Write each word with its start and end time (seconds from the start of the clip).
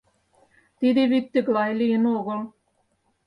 Тиде 0.79 1.01
вӱд 1.11 1.25
тыглай 1.33 1.71
лийын 1.79 2.03
огыл. 2.17 2.39